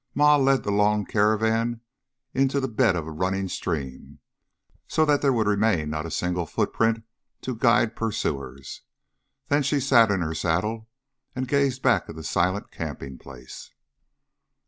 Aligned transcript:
Ma 0.15 0.35
led 0.35 0.63
the 0.63 0.71
long 0.71 1.05
caravan 1.05 1.79
into 2.33 2.59
the 2.59 2.67
bed 2.67 2.95
of 2.95 3.05
a 3.05 3.11
running 3.11 3.47
stream, 3.47 4.17
so 4.87 5.05
that 5.05 5.21
there 5.21 5.31
would 5.31 5.45
remain 5.45 5.91
not 5.91 6.07
a 6.07 6.09
single 6.09 6.47
footprint 6.47 7.03
to 7.39 7.53
guide 7.55 7.95
pursuers, 7.95 8.81
then 9.49 9.61
she 9.61 9.79
sat 9.79 10.09
in 10.09 10.21
her 10.21 10.33
saddle 10.33 10.89
and 11.35 11.47
gazed 11.47 11.83
back 11.83 12.09
at 12.09 12.15
the 12.15 12.23
silent 12.23 12.71
camping 12.71 13.19
place. 13.19 13.69